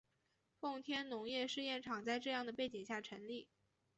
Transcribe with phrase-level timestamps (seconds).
[0.59, 3.47] 奉天农业试验场在这样的背景下成立。